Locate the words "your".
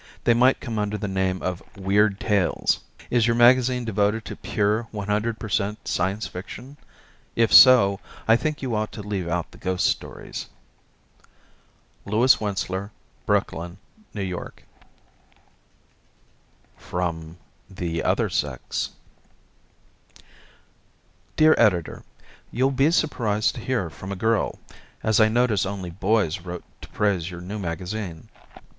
3.27-3.35, 27.29-27.41